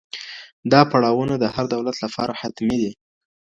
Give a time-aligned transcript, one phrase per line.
[0.71, 2.91] دا پړاوونه د هر دولت لپاره حتمي دي.